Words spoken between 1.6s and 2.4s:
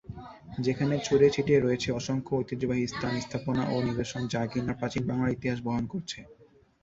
রয়েছে অসংখ্য